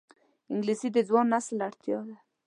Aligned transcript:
انګلیسي 0.51 0.89
د 0.93 0.97
ځوان 1.07 1.25
نسل 1.33 1.57
اړتیا 1.67 1.99
ده 2.07 2.15